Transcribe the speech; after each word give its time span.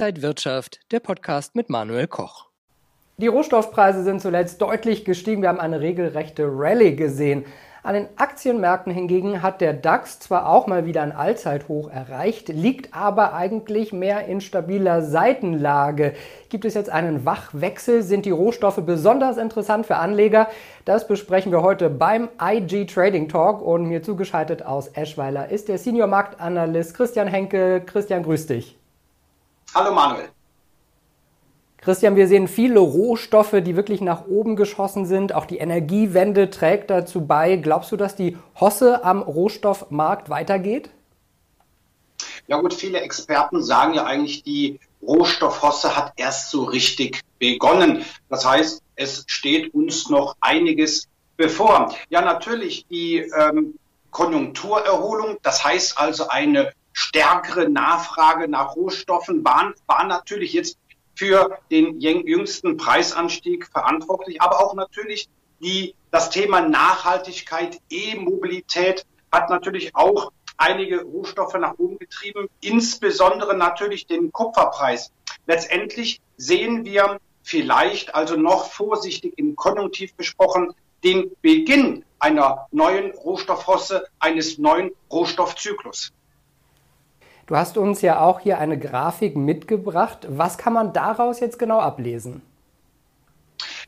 Inside 0.00 0.22
Wirtschaft, 0.22 0.80
der 0.92 1.00
Podcast 1.00 1.54
mit 1.54 1.68
Manuel 1.68 2.06
Koch. 2.06 2.46
Die 3.18 3.26
Rohstoffpreise 3.26 4.02
sind 4.02 4.22
zuletzt 4.22 4.62
deutlich 4.62 5.04
gestiegen. 5.04 5.42
Wir 5.42 5.50
haben 5.50 5.60
eine 5.60 5.82
regelrechte 5.82 6.46
Rallye 6.50 6.96
gesehen. 6.96 7.44
An 7.82 7.92
den 7.92 8.08
Aktienmärkten 8.16 8.94
hingegen 8.94 9.42
hat 9.42 9.60
der 9.60 9.74
DAX 9.74 10.18
zwar 10.18 10.48
auch 10.48 10.66
mal 10.66 10.86
wieder 10.86 11.02
ein 11.02 11.12
Allzeithoch 11.12 11.90
erreicht, 11.90 12.48
liegt 12.48 12.96
aber 12.96 13.34
eigentlich 13.34 13.92
mehr 13.92 14.24
in 14.24 14.40
stabiler 14.40 15.02
Seitenlage. 15.02 16.14
Gibt 16.48 16.64
es 16.64 16.72
jetzt 16.72 16.88
einen 16.88 17.26
Wachwechsel? 17.26 18.02
Sind 18.02 18.24
die 18.24 18.30
Rohstoffe 18.30 18.80
besonders 18.86 19.36
interessant 19.36 19.84
für 19.84 19.96
Anleger? 19.96 20.48
Das 20.86 21.06
besprechen 21.06 21.52
wir 21.52 21.60
heute 21.60 21.90
beim 21.90 22.30
IG 22.42 22.86
Trading 22.86 23.28
Talk 23.28 23.60
und 23.60 23.84
mir 23.84 24.02
zugeschaltet 24.02 24.62
aus 24.62 24.88
Eschweiler 24.88 25.50
ist 25.50 25.68
der 25.68 25.76
Senior 25.76 26.06
Marktanalyst 26.06 26.94
Christian 26.94 27.28
Henke. 27.28 27.82
Christian, 27.84 28.22
grüß 28.22 28.46
dich. 28.46 28.79
Hallo 29.72 29.94
Manuel. 29.94 30.30
Christian, 31.78 32.16
wir 32.16 32.26
sehen 32.26 32.48
viele 32.48 32.80
Rohstoffe, 32.80 33.54
die 33.62 33.76
wirklich 33.76 34.00
nach 34.00 34.26
oben 34.26 34.56
geschossen 34.56 35.06
sind. 35.06 35.32
Auch 35.32 35.46
die 35.46 35.58
Energiewende 35.58 36.50
trägt 36.50 36.90
dazu 36.90 37.24
bei. 37.26 37.56
Glaubst 37.56 37.92
du, 37.92 37.96
dass 37.96 38.16
die 38.16 38.36
Hosse 38.58 39.04
am 39.04 39.22
Rohstoffmarkt 39.22 40.28
weitergeht? 40.28 40.90
Ja 42.48 42.58
gut, 42.60 42.74
viele 42.74 43.00
Experten 43.00 43.62
sagen 43.62 43.94
ja 43.94 44.04
eigentlich, 44.04 44.42
die 44.42 44.80
Rohstoffhosse 45.02 45.96
hat 45.96 46.14
erst 46.16 46.50
so 46.50 46.64
richtig 46.64 47.20
begonnen. 47.38 48.04
Das 48.28 48.44
heißt, 48.44 48.82
es 48.96 49.24
steht 49.28 49.72
uns 49.72 50.10
noch 50.10 50.34
einiges 50.40 51.06
bevor. 51.36 51.94
Ja, 52.10 52.20
natürlich 52.20 52.86
die 52.88 53.18
ähm, 53.18 53.74
Konjunkturerholung, 54.10 55.38
das 55.42 55.64
heißt 55.64 55.96
also 55.96 56.28
eine 56.28 56.72
stärkere 56.92 57.68
Nachfrage 57.68 58.48
nach 58.48 58.76
Rohstoffen 58.76 59.44
waren, 59.44 59.74
war 59.86 60.04
natürlich 60.04 60.52
jetzt 60.52 60.78
für 61.14 61.58
den 61.70 62.00
jüngsten 62.00 62.76
Preisanstieg 62.76 63.66
verantwortlich, 63.66 64.40
aber 64.40 64.64
auch 64.64 64.74
natürlich 64.74 65.28
die, 65.60 65.94
das 66.10 66.30
Thema 66.30 66.62
Nachhaltigkeit, 66.62 67.78
E-Mobilität 67.90 69.04
hat 69.30 69.50
natürlich 69.50 69.94
auch 69.94 70.32
einige 70.56 71.02
Rohstoffe 71.02 71.54
nach 71.54 71.74
oben 71.78 71.98
getrieben, 71.98 72.48
insbesondere 72.60 73.56
natürlich 73.56 74.06
den 74.06 74.32
Kupferpreis. 74.32 75.12
Letztendlich 75.46 76.20
sehen 76.36 76.84
wir 76.84 77.18
vielleicht, 77.42 78.14
also 78.14 78.36
noch 78.36 78.70
vorsichtig 78.70 79.34
im 79.36 79.56
Konjunktiv 79.56 80.14
besprochen, 80.14 80.74
den 81.02 81.30
Beginn 81.42 82.04
einer 82.18 82.66
neuen 82.70 83.12
Rohstoffhosse, 83.12 84.06
eines 84.18 84.58
neuen 84.58 84.90
Rohstoffzyklus. 85.10 86.12
Du 87.50 87.56
hast 87.56 87.76
uns 87.76 88.00
ja 88.00 88.20
auch 88.20 88.38
hier 88.38 88.58
eine 88.58 88.78
Grafik 88.78 89.34
mitgebracht. 89.34 90.24
Was 90.28 90.56
kann 90.56 90.72
man 90.72 90.92
daraus 90.92 91.40
jetzt 91.40 91.58
genau 91.58 91.80
ablesen? 91.80 92.42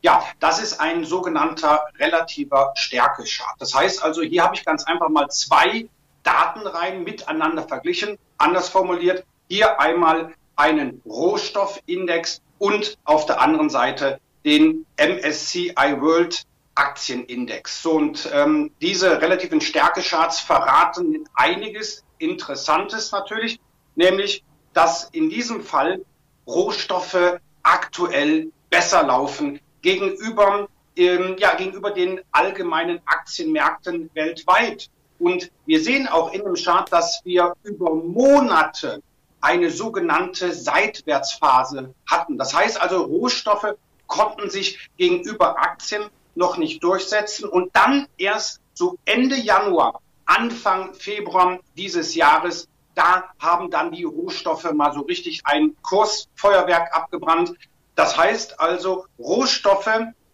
Ja, 0.00 0.24
das 0.40 0.60
ist 0.60 0.80
ein 0.80 1.04
sogenannter 1.04 1.84
relativer 1.96 2.72
Stärkechart. 2.74 3.54
Das 3.60 3.72
heißt 3.72 4.02
also, 4.02 4.22
hier 4.22 4.42
habe 4.42 4.56
ich 4.56 4.64
ganz 4.64 4.82
einfach 4.82 5.08
mal 5.10 5.28
zwei 5.28 5.88
Datenreihen 6.24 7.04
miteinander 7.04 7.62
verglichen. 7.62 8.18
Anders 8.36 8.68
formuliert, 8.68 9.24
hier 9.48 9.80
einmal 9.80 10.34
einen 10.56 11.00
Rohstoffindex 11.06 12.42
und 12.58 12.98
auf 13.04 13.26
der 13.26 13.40
anderen 13.40 13.70
Seite 13.70 14.18
den 14.44 14.86
MSCI 14.96 16.00
World 16.00 16.42
Aktienindex. 16.74 17.82
So, 17.82 17.92
und 17.92 18.28
ähm, 18.32 18.72
diese 18.80 19.20
relativen 19.20 19.60
Stärkecharts 19.60 20.40
verraten 20.40 21.28
einiges 21.34 22.02
Interessantes 22.22 23.12
natürlich, 23.12 23.60
nämlich, 23.94 24.44
dass 24.72 25.04
in 25.10 25.28
diesem 25.28 25.62
Fall 25.62 26.04
Rohstoffe 26.46 27.38
aktuell 27.62 28.50
besser 28.70 29.02
laufen 29.02 29.60
gegenüber, 29.82 30.68
ähm, 30.96 31.36
ja, 31.38 31.54
gegenüber 31.54 31.90
den 31.90 32.20
allgemeinen 32.32 33.00
Aktienmärkten 33.04 34.10
weltweit. 34.14 34.88
Und 35.18 35.50
wir 35.66 35.82
sehen 35.82 36.08
auch 36.08 36.32
in 36.32 36.42
dem 36.42 36.54
Chart, 36.54 36.90
dass 36.92 37.20
wir 37.24 37.54
über 37.62 37.94
Monate 37.94 39.02
eine 39.40 39.70
sogenannte 39.70 40.52
Seitwärtsphase 40.52 41.94
hatten. 42.10 42.38
Das 42.38 42.54
heißt 42.54 42.80
also, 42.80 43.02
Rohstoffe 43.02 43.74
konnten 44.06 44.50
sich 44.50 44.88
gegenüber 44.96 45.58
Aktien 45.58 46.04
noch 46.34 46.56
nicht 46.56 46.82
durchsetzen 46.82 47.48
und 47.48 47.74
dann 47.74 48.06
erst 48.16 48.60
so 48.74 48.96
Ende 49.04 49.36
Januar 49.36 50.00
Anfang 50.34 50.94
Februar 50.94 51.58
dieses 51.76 52.14
Jahres, 52.14 52.66
da 52.94 53.24
haben 53.38 53.70
dann 53.70 53.92
die 53.92 54.04
Rohstoffe 54.04 54.70
mal 54.72 54.94
so 54.94 55.00
richtig 55.02 55.42
ein 55.44 55.76
Kursfeuerwerk 55.82 56.94
abgebrannt. 56.94 57.52
Das 57.96 58.16
heißt 58.16 58.58
also, 58.58 59.04
Rohstoffe 59.18 59.90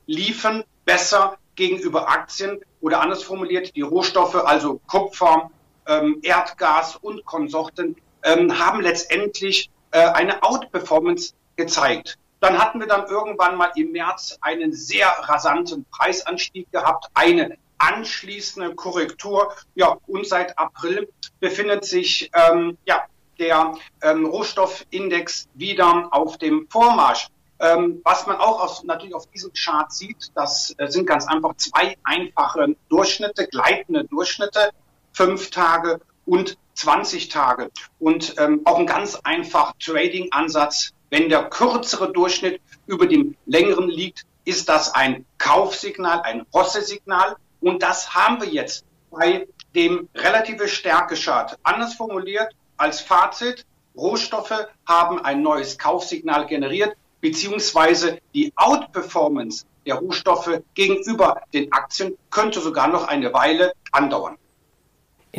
liefen 0.07 0.63
besser 0.85 1.37
gegenüber 1.57 2.09
Aktien 2.09 2.61
oder 2.81 3.01
anders 3.01 3.25
formuliert, 3.25 3.75
die 3.75 3.83
Rohstoffe, 3.83 4.37
also 4.37 4.81
Kupfer, 4.87 5.51
ähm, 5.89 6.21
Erdgas 6.23 6.95
und 6.95 7.25
Konsorten, 7.25 7.97
ähm, 8.23 8.57
haben 8.57 8.81
letztendlich 8.81 9.69
äh, 9.91 9.99
eine 9.99 10.45
Outperformance 10.45 11.35
gezeigt. 11.57 12.19
Dann 12.39 12.59
hatten 12.59 12.79
wir 12.79 12.87
dann 12.87 13.07
irgendwann 13.09 13.57
mal 13.57 13.73
im 13.75 13.91
März 13.91 14.39
einen 14.43 14.73
sehr 14.73 15.09
rasanten 15.09 15.85
Preisanstieg 15.91 16.71
gehabt, 16.71 17.09
eine 17.15 17.59
anschließende 17.79 18.75
Korrektur. 18.75 19.55
Ja, 19.75 19.97
und 20.07 20.27
seit 20.27 20.59
April 20.59 21.09
befindet 21.41 21.85
sich 21.85 22.31
ähm, 22.35 22.77
ja, 22.85 23.05
der 23.39 23.75
ähm, 24.03 24.27
Rohstoffindex 24.27 25.49
wieder 25.55 26.09
auf 26.11 26.39
dem 26.39 26.67
Vormarsch. 26.69 27.29
Ähm, 27.61 28.01
was 28.05 28.27
man 28.27 28.37
auch 28.37 28.61
aus, 28.61 28.85
natürlich 28.85 29.15
auf 29.15 29.27
diesem 29.27 29.53
Chart 29.53 29.93
sieht, 29.93 30.31
das 30.35 30.75
äh, 30.79 30.89
sind 30.89 31.07
ganz 31.07 31.27
einfach 31.27 31.57
zwei 31.57 31.97
einfache 32.05 32.77
Durchschnitte, 32.89 33.49
gleitende 33.49 34.05
Durchschnitte, 34.05 34.71
fünf 35.13 35.51
Tage 35.51 36.01
und 36.25 36.57
20 36.75 37.29
Tage. 37.29 37.71
Und 37.99 38.35
ähm, 38.39 38.61
auch 38.65 38.79
ein 38.79 38.87
ganz 38.87 39.17
einfach 39.25 39.73
Trading-Ansatz. 39.81 40.93
Wenn 41.11 41.29
der 41.29 41.49
kürzere 41.49 42.13
Durchschnitt 42.13 42.61
über 42.87 43.07
dem 43.07 43.37
längeren 43.47 43.89
liegt, 43.89 44.25
ist 44.45 44.69
das 44.69 44.95
ein 44.95 45.27
Kaufsignal, 45.39 46.21
ein 46.23 46.47
Hosse-Signal. 46.55 47.37
Und 47.61 47.83
das 47.83 48.15
haben 48.15 48.41
wir 48.41 48.49
jetzt 48.49 48.85
bei 49.11 49.47
dem 49.75 50.09
relative 50.15 50.69
Stärke-Chart. 50.69 51.59
Anders 51.63 51.95
formuliert 51.95 52.55
als 52.77 53.01
Fazit, 53.01 53.65
Rohstoffe 53.97 54.69
haben 54.87 55.25
ein 55.25 55.43
neues 55.43 55.77
Kaufsignal 55.77 56.47
generiert, 56.47 56.97
beziehungsweise 57.21 58.21
die 58.35 58.53
Outperformance 58.55 59.67
der 59.87 59.97
Rohstoffe 59.97 60.61
gegenüber 60.75 61.43
den 61.53 61.73
Aktien 61.73 62.17
könnte 62.31 62.61
sogar 62.61 62.89
noch 62.89 63.09
eine 63.09 63.33
Weile 63.33 63.73
andauern. 63.91 64.37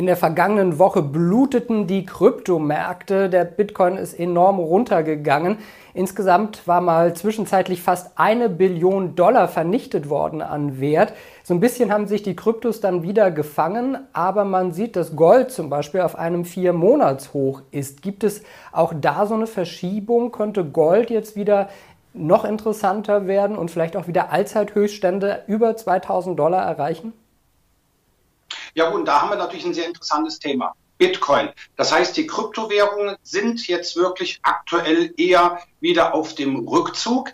In 0.00 0.06
der 0.06 0.16
vergangenen 0.16 0.78
Woche 0.78 1.02
bluteten 1.02 1.86
die 1.86 2.06
Kryptomärkte. 2.06 3.28
Der 3.28 3.44
Bitcoin 3.44 3.98
ist 3.98 4.18
enorm 4.18 4.58
runtergegangen. 4.58 5.58
Insgesamt 5.92 6.66
war 6.66 6.80
mal 6.80 7.12
zwischenzeitlich 7.12 7.82
fast 7.82 8.12
eine 8.18 8.48
Billion 8.48 9.14
Dollar 9.14 9.46
vernichtet 9.46 10.08
worden 10.08 10.40
an 10.40 10.80
Wert. 10.80 11.12
So 11.42 11.52
ein 11.52 11.60
bisschen 11.60 11.92
haben 11.92 12.06
sich 12.06 12.22
die 12.22 12.34
Kryptos 12.34 12.80
dann 12.80 13.02
wieder 13.02 13.30
gefangen, 13.30 13.98
aber 14.14 14.46
man 14.46 14.72
sieht, 14.72 14.96
dass 14.96 15.16
Gold 15.16 15.50
zum 15.50 15.68
Beispiel 15.68 16.00
auf 16.00 16.16
einem 16.16 16.46
Vier-Monats-Hoch 16.46 17.60
ist. 17.70 18.00
Gibt 18.00 18.24
es 18.24 18.42
auch 18.72 18.94
da 18.98 19.26
so 19.26 19.34
eine 19.34 19.46
Verschiebung? 19.46 20.32
Könnte 20.32 20.64
Gold 20.64 21.10
jetzt 21.10 21.36
wieder 21.36 21.68
noch 22.14 22.46
interessanter 22.46 23.26
werden 23.26 23.58
und 23.58 23.70
vielleicht 23.70 23.98
auch 23.98 24.06
wieder 24.06 24.32
Allzeithöchststände 24.32 25.42
über 25.46 25.76
2000 25.76 26.38
Dollar 26.38 26.62
erreichen? 26.62 27.12
Ja 28.80 28.88
gut, 28.88 29.06
da 29.06 29.20
haben 29.20 29.28
wir 29.28 29.36
natürlich 29.36 29.66
ein 29.66 29.74
sehr 29.74 29.86
interessantes 29.86 30.38
Thema. 30.38 30.72
Bitcoin. 30.96 31.50
Das 31.76 31.92
heißt, 31.92 32.16
die 32.16 32.26
Kryptowährungen 32.26 33.14
sind 33.22 33.68
jetzt 33.68 33.94
wirklich 33.94 34.40
aktuell 34.42 35.12
eher 35.18 35.60
wieder 35.80 36.14
auf 36.14 36.34
dem 36.34 36.66
Rückzug. 36.66 37.28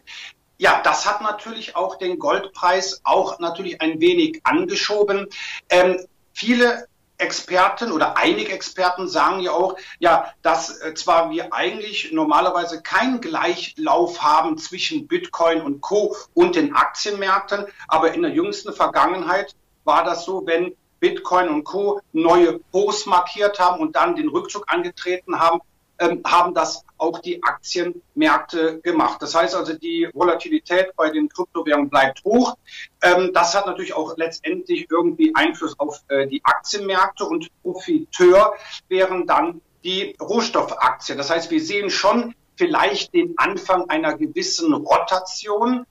Ja, 0.58 0.81
das 0.82 1.06
hat 1.06 1.20
natürlich 1.20 1.76
auch 1.76 1.98
den 1.98 2.19
Goldpreis 2.19 3.00
auch 3.04 3.38
natürlich 3.38 3.81
ein 3.81 4.00
wenig 4.00 4.40
angeschoben. 4.43 5.28
Ähm, 5.70 6.04
viele 6.32 6.88
Experten 7.19 7.92
oder 7.92 8.16
einige 8.16 8.50
Experten 8.50 9.06
sagen 9.06 9.38
ja 9.38 9.52
auch, 9.52 9.76
ja, 10.00 10.32
dass 10.42 10.81
äh, 10.81 10.94
zwar 10.94 11.31
wir 11.31 11.54
eigentlich 11.54 12.10
normalerweise 12.10 12.82
keinen 12.82 13.20
Gleichlauf 13.20 14.20
haben 14.20 14.58
zwischen 14.58 15.06
Bitcoin 15.06 15.60
und 15.60 15.81
Co. 15.81 16.16
und 16.34 16.56
den 16.56 16.75
Aktienmärkten, 16.75 17.66
aber 17.87 18.14
in 18.14 18.22
der 18.22 18.32
jüngsten 18.32 18.72
Vergangenheit 18.72 19.54
war 19.84 20.02
das 20.02 20.25
so, 20.25 20.44
wenn 20.44 20.75
Bitcoin 21.06 21.49
und 21.49 21.62
Co. 21.62 22.00
neue 22.12 22.61
Hochs 22.73 23.06
markiert 23.06 23.61
haben 23.61 23.81
und 23.81 23.94
dann 23.94 24.17
den 24.17 24.29
Rückzug 24.29 24.64
angetreten 24.67 25.38
haben, 25.38 25.61
ähm, 25.99 26.20
haben 26.26 26.53
das 26.53 26.85
auch 26.99 27.20
die 27.20 27.41
Aktienmärkte 27.43 28.81
gemacht. 28.81 29.23
Das 29.23 29.35
heißt 29.35 29.55
also, 29.55 29.73
die 29.75 30.08
Volatilität 30.12 30.94
bei 30.97 31.11
den 31.11 31.29
Kryptowährungen 31.29 31.88
bleibt 31.88 32.25
hoch. 32.25 32.56
Ähm, 33.03 33.31
das 33.32 33.55
hat 33.55 33.67
natürlich 33.67 33.94
auch 33.94 34.17
letztendlich 34.17 34.88
irgendwie 34.91 35.32
Einfluss 35.35 35.79
auf 35.79 36.03
äh, 36.08 36.26
die 36.26 36.44
Aktienmärkte 36.44 37.25
und 37.25 37.49
Profiteur 37.62 38.55
wären 38.88 39.26
dann 39.26 39.61
die 39.85 40.17
Rohstoffaktien. 40.20 41.17
Das 41.17 41.31
heißt, 41.31 41.50
wir 41.52 41.61
sehen 41.61 41.88
schon 41.88 42.35
vielleicht 42.56 43.14
den 43.14 43.35
Anfang 43.37 43.88
einer 43.88 44.17
gewissen 44.17 44.75
Rotation, 44.75 45.87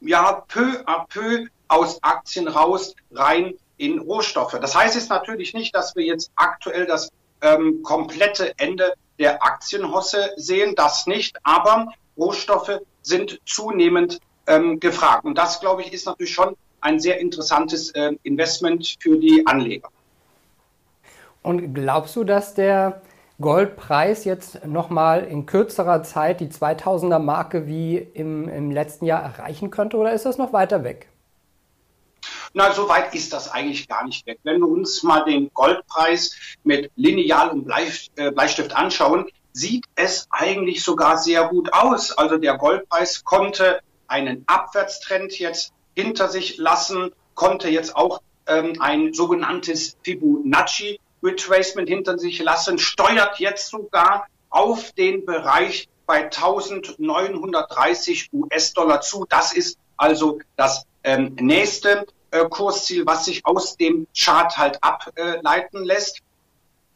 ja, 0.00 0.44
peu 0.46 0.82
à 0.86 1.06
peu 1.08 1.46
aus 1.68 2.02
Aktien 2.02 2.48
raus, 2.48 2.94
rein 3.10 3.54
in 3.82 3.98
Rohstoffe. 3.98 4.56
Das 4.60 4.76
heißt 4.76 4.94
jetzt 4.94 5.10
natürlich 5.10 5.54
nicht, 5.54 5.74
dass 5.74 5.96
wir 5.96 6.04
jetzt 6.04 6.30
aktuell 6.36 6.86
das 6.86 7.10
ähm, 7.40 7.82
komplette 7.82 8.52
Ende 8.56 8.94
der 9.18 9.42
Aktienhosse 9.42 10.30
sehen, 10.36 10.74
das 10.76 11.08
nicht, 11.08 11.36
aber 11.42 11.88
Rohstoffe 12.16 12.78
sind 13.02 13.40
zunehmend 13.44 14.20
ähm, 14.46 14.78
gefragt. 14.78 15.24
Und 15.24 15.36
das, 15.36 15.58
glaube 15.58 15.82
ich, 15.82 15.92
ist 15.92 16.06
natürlich 16.06 16.32
schon 16.32 16.56
ein 16.80 17.00
sehr 17.00 17.18
interessantes 17.18 17.90
äh, 17.90 18.12
Investment 18.22 18.96
für 19.00 19.18
die 19.18 19.44
Anleger. 19.46 19.88
Und 21.42 21.74
glaubst 21.74 22.14
du, 22.14 22.22
dass 22.22 22.54
der 22.54 23.02
Goldpreis 23.40 24.24
jetzt 24.24 24.64
nochmal 24.64 25.24
in 25.24 25.46
kürzerer 25.46 26.04
Zeit 26.04 26.38
die 26.38 26.46
2000er 26.46 27.18
Marke 27.18 27.66
wie 27.66 27.96
im, 27.96 28.48
im 28.48 28.70
letzten 28.70 29.06
Jahr 29.06 29.24
erreichen 29.24 29.72
könnte 29.72 29.96
oder 29.96 30.12
ist 30.12 30.24
das 30.24 30.38
noch 30.38 30.52
weiter 30.52 30.84
weg? 30.84 31.08
Na, 32.54 32.72
so 32.72 32.88
weit 32.88 33.14
ist 33.14 33.32
das 33.32 33.50
eigentlich 33.50 33.88
gar 33.88 34.04
nicht 34.04 34.26
weg. 34.26 34.38
Wenn 34.42 34.60
wir 34.60 34.68
uns 34.68 35.02
mal 35.02 35.24
den 35.24 35.50
Goldpreis 35.54 36.36
mit 36.64 36.90
Lineal 36.96 37.48
und 37.50 37.70
äh, 38.16 38.30
Bleistift 38.30 38.76
anschauen, 38.76 39.26
sieht 39.52 39.86
es 39.94 40.26
eigentlich 40.30 40.82
sogar 40.82 41.18
sehr 41.18 41.48
gut 41.48 41.72
aus. 41.72 42.12
Also 42.12 42.36
der 42.36 42.58
Goldpreis 42.58 43.24
konnte 43.24 43.80
einen 44.06 44.44
Abwärtstrend 44.46 45.38
jetzt 45.38 45.72
hinter 45.94 46.28
sich 46.28 46.58
lassen, 46.58 47.12
konnte 47.34 47.70
jetzt 47.70 47.96
auch 47.96 48.20
ähm, 48.46 48.76
ein 48.80 49.14
sogenanntes 49.14 49.96
Fibonacci 50.02 51.00
Retracement 51.22 51.88
hinter 51.88 52.18
sich 52.18 52.42
lassen, 52.42 52.78
steuert 52.78 53.38
jetzt 53.38 53.68
sogar 53.68 54.26
auf 54.50 54.92
den 54.92 55.24
Bereich 55.24 55.88
bei 56.06 56.24
1930 56.24 58.30
US-Dollar 58.32 59.00
zu. 59.00 59.24
Das 59.28 59.52
ist 59.52 59.78
also 59.96 60.40
das 60.56 60.84
ähm, 61.04 61.36
nächste 61.40 62.06
Kursziel, 62.48 63.06
was 63.06 63.24
sich 63.24 63.44
aus 63.44 63.76
dem 63.76 64.06
Chart 64.16 64.56
halt 64.56 64.78
ableiten 64.82 65.84
lässt. 65.84 66.20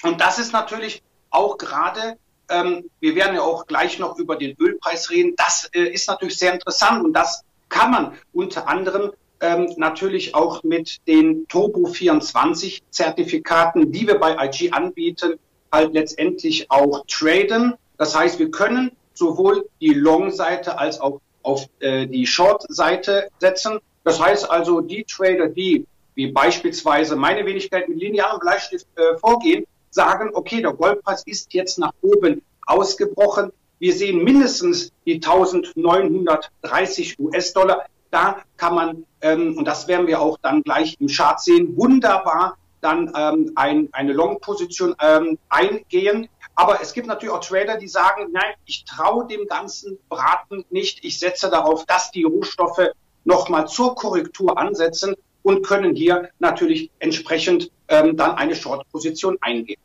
Und 0.02 0.20
das 0.20 0.38
ist 0.38 0.52
natürlich 0.52 1.02
auch 1.30 1.58
gerade, 1.58 2.16
ähm, 2.48 2.90
wir 3.00 3.14
werden 3.14 3.34
ja 3.34 3.42
auch 3.42 3.66
gleich 3.66 3.98
noch 3.98 4.18
über 4.18 4.36
den 4.36 4.56
Ölpreis 4.58 5.10
reden, 5.10 5.34
das 5.36 5.68
äh, 5.72 5.84
ist 5.84 6.08
natürlich 6.08 6.38
sehr 6.38 6.52
interessant 6.52 7.04
und 7.04 7.12
das 7.12 7.42
kann 7.68 7.90
man 7.90 8.16
unter 8.32 8.68
anderem 8.68 9.12
ähm, 9.40 9.72
natürlich 9.76 10.34
auch 10.34 10.62
mit 10.62 10.98
den 11.06 11.46
Turbo 11.48 11.86
24 11.86 12.82
Zertifikaten, 12.90 13.92
die 13.92 14.06
wir 14.06 14.18
bei 14.18 14.36
IG 14.46 14.70
anbieten, 14.72 15.38
halt 15.72 15.92
letztendlich 15.92 16.70
auch 16.70 17.04
traden. 17.06 17.74
Das 17.98 18.16
heißt, 18.16 18.38
wir 18.38 18.50
können 18.50 18.92
sowohl 19.14 19.68
die 19.80 19.92
Long-Seite 19.92 20.78
als 20.78 21.00
auch 21.00 21.20
auf 21.42 21.66
äh, 21.80 22.06
die 22.06 22.26
Short-Seite 22.26 23.28
setzen. 23.38 23.78
Das 24.06 24.18
heißt 24.20 24.48
also, 24.48 24.80
die 24.80 25.02
Trader, 25.02 25.48
die 25.48 25.84
wie 26.14 26.28
beispielsweise 26.28 27.16
meine 27.16 27.44
Wenigkeit 27.44 27.88
mit 27.88 27.98
linearem 27.98 28.38
Bleistift 28.38 28.86
äh, 28.94 29.18
vorgehen, 29.18 29.66
sagen, 29.90 30.30
okay, 30.32 30.62
der 30.62 30.74
Goldpreis 30.74 31.24
ist 31.26 31.52
jetzt 31.52 31.80
nach 31.80 31.90
oben 32.02 32.40
ausgebrochen. 32.66 33.50
Wir 33.80 33.92
sehen 33.92 34.22
mindestens 34.22 34.92
die 35.04 35.14
1930 35.14 37.18
US-Dollar 37.18 37.86
da 38.12 38.44
kann 38.56 38.76
man, 38.76 39.04
ähm, 39.22 39.58
und 39.58 39.64
das 39.64 39.88
werden 39.88 40.06
wir 40.06 40.20
auch 40.20 40.38
dann 40.40 40.62
gleich 40.62 40.96
im 41.00 41.08
Chart 41.08 41.40
sehen, 41.40 41.76
wunderbar 41.76 42.56
dann 42.80 43.12
ähm, 43.16 43.50
ein, 43.56 43.88
eine 43.90 44.12
Long-Position 44.12 44.94
ähm, 45.02 45.36
eingehen. 45.48 46.28
Aber 46.54 46.80
es 46.80 46.92
gibt 46.92 47.08
natürlich 47.08 47.34
auch 47.34 47.40
Trader, 47.40 47.76
die 47.76 47.88
sagen, 47.88 48.28
nein, 48.30 48.54
ich 48.66 48.84
traue 48.84 49.26
dem 49.26 49.48
ganzen 49.48 49.98
Braten 50.08 50.64
nicht. 50.70 51.04
Ich 51.04 51.18
setze 51.18 51.50
darauf, 51.50 51.84
dass 51.86 52.12
die 52.12 52.22
Rohstoffe 52.22 52.92
nochmal 53.26 53.68
zur 53.68 53.94
Korrektur 53.94 54.56
ansetzen 54.56 55.14
und 55.42 55.64
können 55.64 55.94
hier 55.94 56.30
natürlich 56.38 56.90
entsprechend 56.98 57.70
ähm, 57.88 58.16
dann 58.16 58.32
eine 58.32 58.54
Short-Position 58.54 59.36
eingehen. 59.40 59.80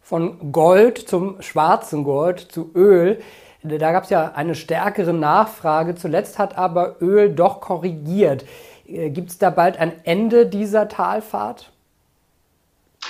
Von 0.00 0.52
Gold 0.52 0.98
zum 0.98 1.40
schwarzen 1.42 2.04
Gold 2.04 2.40
zu 2.40 2.70
Öl. 2.74 3.20
Da 3.62 3.92
gab 3.92 4.04
es 4.04 4.10
ja 4.10 4.32
eine 4.34 4.54
stärkere 4.54 5.14
Nachfrage. 5.14 5.94
Zuletzt 5.94 6.38
hat 6.38 6.56
aber 6.56 6.96
Öl 7.00 7.34
doch 7.34 7.60
korrigiert. 7.60 8.44
Äh, 8.86 9.10
Gibt 9.10 9.30
es 9.30 9.38
da 9.38 9.50
bald 9.50 9.78
ein 9.78 10.04
Ende 10.04 10.46
dieser 10.46 10.88
Talfahrt? 10.88 11.70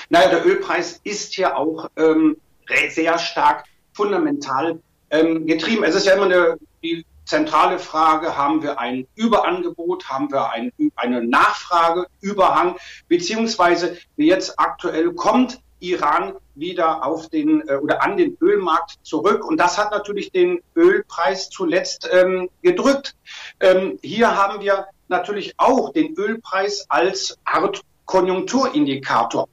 Naja, 0.08 0.28
der 0.28 0.46
Ölpreis 0.46 1.00
ist 1.04 1.36
ja 1.36 1.56
auch 1.56 1.88
ähm, 1.96 2.36
sehr 2.88 3.18
stark 3.18 3.64
fundamental 3.92 4.78
ähm, 5.10 5.46
getrieben. 5.46 5.84
Es 5.84 5.94
ist 5.94 6.06
ja 6.06 6.14
immer 6.14 6.24
eine, 6.24 6.58
die 6.82 7.04
zentrale 7.25 7.79
Frage, 7.79 8.37
haben 8.37 8.62
wir 8.62 8.79
ein 8.79 9.06
Überangebot, 9.15 10.09
haben 10.09 10.31
wir 10.31 10.50
ein, 10.50 10.73
eine 10.97 11.25
Nachfrageüberhang, 11.25 12.76
beziehungsweise 13.09 13.97
jetzt 14.17 14.59
aktuell 14.59 15.12
kommt 15.15 15.61
Iran 15.81 16.35
wieder 16.55 17.05
auf 17.05 17.29
den 17.29 17.69
äh, 17.69 17.75
oder 17.75 18.03
an 18.03 18.17
den 18.17 18.37
Ölmarkt 18.41 18.99
zurück. 19.03 19.44
Und 19.44 19.59
das 19.59 19.76
hat 19.79 19.91
natürlich 19.91 20.32
den 20.32 20.62
Ölpreis 20.75 21.50
zuletzt 21.50 22.09
ähm, 22.11 22.49
gedrückt. 22.62 23.15
Ähm, 23.61 23.99
hier 24.03 24.37
haben 24.37 24.61
wir 24.61 24.87
natürlich 25.09 25.55
auch 25.59 25.93
den 25.93 26.17
Ölpreis 26.17 26.87
als 26.88 27.38
Art 27.44 27.82
Konjunkturindikator. 28.06 29.49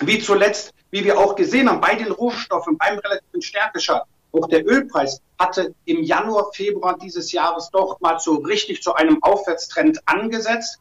Wie 0.00 0.20
zuletzt, 0.20 0.72
wie 0.90 1.04
wir 1.04 1.18
auch 1.18 1.34
gesehen 1.34 1.68
haben, 1.68 1.80
bei 1.80 1.94
den 1.94 2.12
Rohstoffen, 2.12 2.78
beim 2.78 2.98
relativen 2.98 3.42
Stärkescher, 3.42 4.06
auch 4.32 4.48
der 4.48 4.66
Ölpreis 4.66 5.20
hatte 5.38 5.74
im 5.84 6.02
Januar, 6.02 6.50
Februar 6.52 6.98
dieses 6.98 7.32
Jahres 7.32 7.70
doch 7.70 8.00
mal 8.00 8.18
so 8.18 8.34
richtig 8.36 8.82
zu 8.82 8.94
einem 8.94 9.22
Aufwärtstrend 9.22 10.00
angesetzt, 10.06 10.80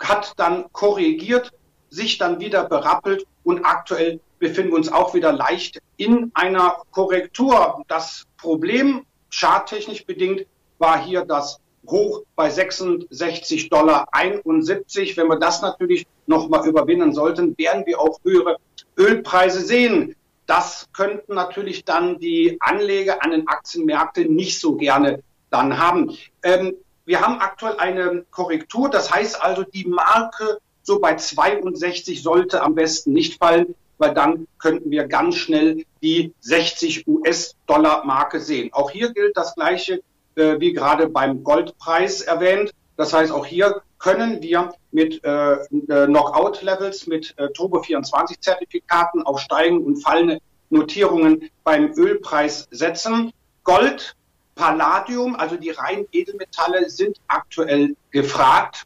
hat 0.00 0.32
dann 0.36 0.66
korrigiert, 0.72 1.52
sich 1.90 2.18
dann 2.18 2.40
wieder 2.40 2.64
berappelt 2.64 3.26
und 3.44 3.64
aktuell 3.64 4.20
befinden 4.38 4.70
wir 4.72 4.76
uns 4.76 4.92
auch 4.92 5.14
wieder 5.14 5.32
leicht 5.32 5.80
in 5.96 6.30
einer 6.34 6.76
Korrektur. 6.92 7.82
Das 7.88 8.24
Problem, 8.36 9.04
charttechnisch 9.30 10.06
bedingt, 10.06 10.46
war 10.78 11.02
hier 11.02 11.24
das 11.24 11.58
Hoch 11.88 12.22
bei 12.36 12.50
66 12.50 13.70
Dollar 13.70 14.06
71. 14.12 15.16
Wenn 15.16 15.28
wir 15.28 15.38
das 15.38 15.62
natürlich 15.62 16.06
nochmal 16.26 16.66
überwinden 16.68 17.12
sollten, 17.12 17.56
werden 17.58 17.84
wir 17.86 18.00
auch 18.00 18.20
höhere 18.22 18.58
Ölpreise 18.96 19.60
sehen. 19.60 20.14
Das 20.48 20.88
könnten 20.94 21.34
natürlich 21.34 21.84
dann 21.84 22.18
die 22.18 22.56
Anleger 22.60 23.22
an 23.22 23.32
den 23.32 23.46
Aktienmärkten 23.46 24.34
nicht 24.34 24.58
so 24.58 24.76
gerne 24.76 25.22
dann 25.50 25.78
haben. 25.78 26.16
Ähm, 26.42 26.74
wir 27.04 27.20
haben 27.20 27.38
aktuell 27.38 27.76
eine 27.76 28.24
Korrektur. 28.30 28.88
Das 28.88 29.12
heißt 29.12 29.42
also, 29.42 29.62
die 29.62 29.86
Marke 29.86 30.58
so 30.82 31.00
bei 31.00 31.16
62 31.16 32.22
sollte 32.22 32.62
am 32.62 32.74
besten 32.74 33.12
nicht 33.12 33.38
fallen, 33.38 33.74
weil 33.98 34.14
dann 34.14 34.48
könnten 34.58 34.90
wir 34.90 35.06
ganz 35.06 35.34
schnell 35.34 35.84
die 36.02 36.32
60 36.40 37.06
US-Dollar-Marke 37.06 38.40
sehen. 38.40 38.70
Auch 38.72 38.90
hier 38.90 39.12
gilt 39.12 39.36
das 39.36 39.54
Gleiche 39.54 40.00
äh, 40.34 40.58
wie 40.60 40.72
gerade 40.72 41.10
beim 41.10 41.44
Goldpreis 41.44 42.22
erwähnt. 42.22 42.72
Das 42.96 43.12
heißt, 43.12 43.32
auch 43.32 43.44
hier 43.44 43.82
können 43.98 44.42
wir 44.42 44.72
mit 44.90 45.22
äh, 45.24 45.52
äh 45.52 46.06
Knockout-Levels, 46.06 47.06
mit 47.06 47.34
äh, 47.36 47.46
Turbo24-Zertifikaten 47.46 49.22
auf 49.22 49.40
steigende 49.40 49.84
und 49.84 49.96
fallende 50.02 50.38
Notierungen 50.70 51.50
beim 51.64 51.92
Ölpreis 51.96 52.68
setzen. 52.70 53.32
Gold, 53.64 54.14
Palladium, 54.54 55.36
also 55.36 55.56
die 55.56 55.70
reinen 55.70 56.06
Edelmetalle 56.12 56.90
sind 56.90 57.18
aktuell 57.28 57.96
gefragt. 58.10 58.84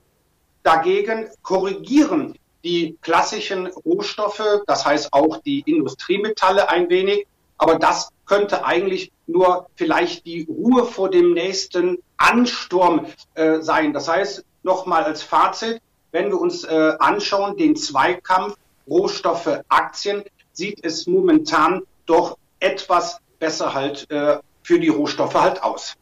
Dagegen 0.63 1.29
korrigieren 1.43 2.39
die 2.63 2.97
klassischen 3.01 3.67
Rohstoffe, 3.67 4.63
das 4.67 4.85
heißt 4.85 5.13
auch 5.13 5.39
die 5.39 5.61
Industriemetalle 5.61 6.69
ein 6.69 6.89
wenig. 6.89 7.27
Aber 7.59 7.79
das 7.79 8.11
könnte 8.27 8.65
eigentlich 8.65 9.13
nur 9.27 9.67
vielleicht 9.77 10.27
die 10.27 10.47
Ruhe 10.49 10.85
vor 10.85 11.11
dem 11.11 11.33
nächsten 11.33 11.99
Ansturm 12.17 13.07
äh, 13.35 13.61
sein. 13.61 13.93
Das 13.93 14.09
heißt, 14.09 14.45
nochmal 14.63 15.05
als 15.05 15.23
Fazit, 15.23 15.81
wenn 16.13 16.29
wir 16.29 16.41
uns 16.41 16.65
äh, 16.65 16.93
anschauen, 16.99 17.57
den 17.57 17.77
Zweikampf 17.77 18.57
Rohstoffe, 18.89 19.61
Aktien, 19.69 20.25
sieht 20.53 20.85
es 20.85 21.07
momentan 21.07 21.83
doch 22.07 22.37
etwas 22.61 23.19
besser 23.39 23.75
halt 23.75 24.11
äh, 24.11 24.39
für 24.63 24.79
die 24.79 24.89
Rohstoffe 24.89 25.35
halt 25.35 25.63
aus. 25.63 25.97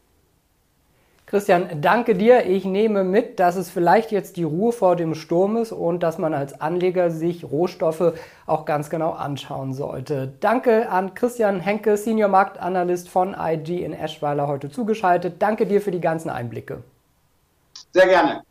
Christian, 1.31 1.81
danke 1.81 2.17
dir. 2.17 2.47
Ich 2.47 2.65
nehme 2.65 3.05
mit, 3.05 3.39
dass 3.39 3.55
es 3.55 3.71
vielleicht 3.71 4.11
jetzt 4.11 4.37
die 4.37 4.43
Ruhe 4.43 4.73
vor 4.73 4.97
dem 4.97 5.15
Sturm 5.15 5.57
ist 5.57 5.71
und 5.71 6.03
dass 6.03 6.19
man 6.19 6.35
als 6.35 6.61
Anleger 6.61 7.13
sich 7.13 7.45
Rohstoffe 7.45 8.15
auch 8.47 8.65
ganz 8.65 8.91
genau 8.91 9.13
anschauen 9.13 9.73
sollte. 9.73 10.33
Danke 10.41 10.89
an 10.89 11.15
Christian 11.15 11.61
Henke, 11.61 11.97
Senior 11.97 12.29
Marktanalyst 12.31 13.09
von 13.09 13.37
IG 13.39 13.85
in 13.85 13.93
Eschweiler, 13.93 14.49
heute 14.49 14.71
zugeschaltet. 14.71 15.37
Danke 15.39 15.67
dir 15.67 15.81
für 15.81 15.93
die 15.93 16.01
ganzen 16.01 16.31
Einblicke. 16.31 16.83
Sehr 17.93 18.09
gerne. 18.09 18.43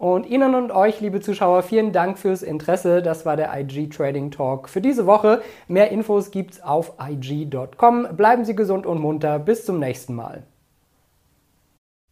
Und 0.00 0.24
Ihnen 0.30 0.54
und 0.54 0.70
euch, 0.70 1.02
liebe 1.02 1.20
Zuschauer, 1.20 1.62
vielen 1.62 1.92
Dank 1.92 2.18
fürs 2.18 2.42
Interesse. 2.42 3.02
Das 3.02 3.26
war 3.26 3.36
der 3.36 3.54
IG 3.54 3.90
Trading 3.90 4.30
Talk 4.30 4.70
für 4.70 4.80
diese 4.80 5.04
Woche. 5.04 5.42
Mehr 5.68 5.90
Infos 5.90 6.30
gibt's 6.30 6.62
auf 6.62 6.94
IG.com. 6.98 8.08
Bleiben 8.16 8.46
Sie 8.46 8.56
gesund 8.56 8.86
und 8.86 8.98
munter. 8.98 9.38
Bis 9.38 9.66
zum 9.66 9.78
nächsten 9.78 10.14
Mal. 10.14 10.44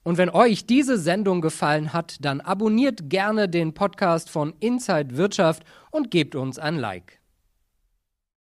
Und 0.05 0.19
wenn 0.19 0.29
euch 0.29 0.67
diese 0.67 0.99
Sendung 0.99 1.41
gefallen 1.41 1.95
hat, 1.95 2.17
dann 2.21 2.43
abonniert 2.43 3.09
gerne 3.09 3.49
den 3.49 3.73
Podcast 3.73 4.29
von 4.29 4.53
Inside 4.61 5.17
Wirtschaft 5.17 5.63
und 5.91 6.11
gebt 6.11 6.35
uns 6.35 6.59
ein 6.59 6.77
Like. 6.77 7.19